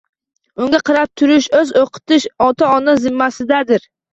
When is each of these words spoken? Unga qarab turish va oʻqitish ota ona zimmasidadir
Unga 0.67 0.79
qarab 0.89 1.11
turish 1.21 1.49
va 1.57 1.61
oʻqitish 1.83 2.27
ota 2.49 2.73
ona 2.81 2.99
zimmasidadir 3.07 3.89